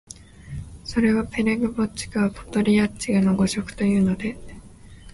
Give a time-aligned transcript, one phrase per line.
[0.83, 4.35] それは「ペレヴォッチクはポドリャッチクの誤植」というので、